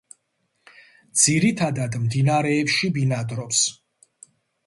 ძირითადად 1.23 1.99
მდინარეებში 2.05 2.91
ბინადრობს. 2.95 3.61